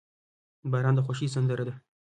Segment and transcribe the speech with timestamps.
[0.71, 1.73] •باران د خوښۍ سندره ده.